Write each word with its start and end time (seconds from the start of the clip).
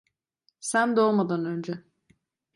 Sen 0.59 0.95
doğmadan 0.97 1.45
önce. 1.45 1.83